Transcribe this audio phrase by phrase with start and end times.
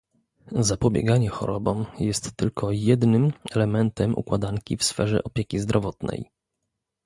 [0.61, 6.31] Zapobieganie chorobom jest tylko jednym elementem układanki w sferze opieki zdrowotnej